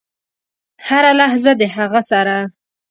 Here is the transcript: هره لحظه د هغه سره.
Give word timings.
هره 0.87 1.11
لحظه 1.19 1.51
د 1.59 1.61
هغه 1.75 2.01
سره. 2.09 2.37